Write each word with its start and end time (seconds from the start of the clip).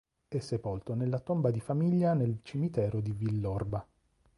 È 0.27 0.39
sepolto 0.39 0.95
nella 0.95 1.19
tomba 1.19 1.51
di 1.51 1.59
famiglia 1.59 2.15
nel 2.15 2.39
cimitero 2.41 3.01
di 3.01 3.11
Villorba. 3.11 3.87